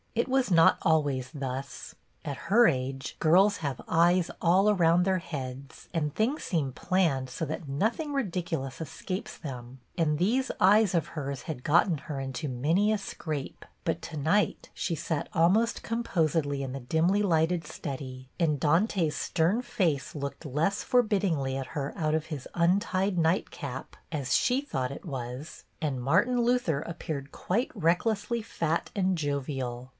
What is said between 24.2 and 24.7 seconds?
she